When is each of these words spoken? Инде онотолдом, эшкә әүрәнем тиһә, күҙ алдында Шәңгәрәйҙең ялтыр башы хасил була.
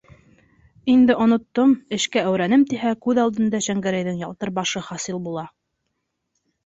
Инде 0.93 1.15
онотолдом, 1.25 1.75
эшкә 1.97 2.23
әүрәнем 2.31 2.63
тиһә, 2.71 2.93
күҙ 3.07 3.21
алдында 3.25 3.63
Шәңгәрәйҙең 3.67 4.19
ялтыр 4.25 4.53
башы 4.59 4.83
хасил 4.89 5.21
була. 5.29 5.45